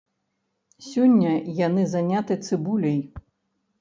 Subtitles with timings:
[0.85, 2.99] Сёння яны заняты цыбуляй.